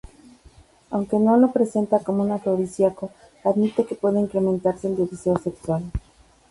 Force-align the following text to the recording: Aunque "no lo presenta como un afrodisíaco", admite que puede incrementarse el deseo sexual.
Aunque 0.89 1.19
"no 1.19 1.37
lo 1.37 1.51
presenta 1.51 1.99
como 1.99 2.23
un 2.23 2.31
afrodisíaco", 2.31 3.11
admite 3.43 3.85
que 3.85 3.93
puede 3.93 4.19
incrementarse 4.19 4.87
el 4.87 4.95
deseo 4.97 5.37
sexual. 5.37 5.83